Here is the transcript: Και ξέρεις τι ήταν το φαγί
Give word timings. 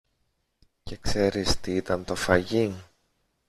Και 0.83 0.97
ξέρεις 0.97 1.59
τι 1.59 1.75
ήταν 1.75 2.05
το 2.05 2.15
φαγί 2.15 2.75